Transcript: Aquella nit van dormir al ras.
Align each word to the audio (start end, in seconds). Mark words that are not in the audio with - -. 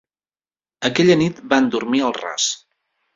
Aquella 0.89 1.17
nit 1.23 1.43
van 1.51 1.67
dormir 1.75 2.01
al 2.09 2.17
ras. 2.21 2.49